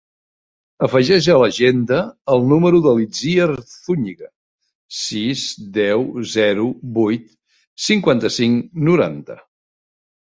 [0.85, 1.99] Afegeix a l'agenda
[2.35, 4.29] el número de l'Itziar Zuñiga:
[5.01, 5.45] sis,
[5.79, 6.03] deu,
[6.35, 7.29] zero, vuit,
[7.91, 9.43] cinquanta-cinc, noranta.